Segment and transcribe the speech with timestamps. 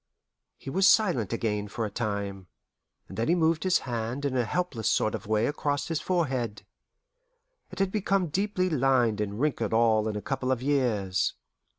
[0.57, 2.47] He was silent again for a time,
[3.07, 6.65] and then he moved his hand in a helpless sort of way across his forehead.
[7.69, 11.35] It had become deeply lined and wrinkled all in a couple of years.